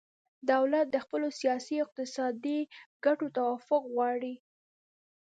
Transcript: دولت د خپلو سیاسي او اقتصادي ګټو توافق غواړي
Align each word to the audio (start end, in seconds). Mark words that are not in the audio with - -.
دولت 0.51 0.85
د 0.91 0.95
خپلو 1.05 1.27
سیاسي 1.39 1.75
او 1.79 1.83
اقتصادي 1.85 2.59
ګټو 3.05 3.27
توافق 3.37 3.83
غواړي 3.95 4.33